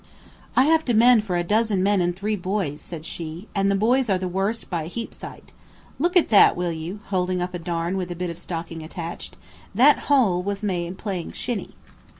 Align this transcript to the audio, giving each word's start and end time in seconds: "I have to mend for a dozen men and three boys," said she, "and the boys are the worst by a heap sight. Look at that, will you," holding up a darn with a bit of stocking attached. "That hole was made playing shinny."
"I 0.55 0.63
have 0.63 0.83
to 0.85 0.95
mend 0.95 1.25
for 1.25 1.37
a 1.37 1.43
dozen 1.43 1.83
men 1.83 2.01
and 2.01 2.15
three 2.15 2.35
boys," 2.35 2.81
said 2.81 3.05
she, 3.05 3.47
"and 3.53 3.69
the 3.69 3.75
boys 3.75 4.09
are 4.09 4.17
the 4.17 4.27
worst 4.27 4.67
by 4.67 4.85
a 4.85 4.87
heap 4.87 5.13
sight. 5.13 5.53
Look 5.99 6.17
at 6.17 6.29
that, 6.29 6.55
will 6.55 6.71
you," 6.71 7.01
holding 7.09 7.39
up 7.39 7.53
a 7.53 7.59
darn 7.59 7.97
with 7.97 8.09
a 8.09 8.15
bit 8.15 8.31
of 8.31 8.39
stocking 8.39 8.81
attached. 8.81 9.37
"That 9.75 9.99
hole 10.09 10.41
was 10.41 10.63
made 10.63 10.97
playing 10.97 11.33
shinny." 11.33 11.75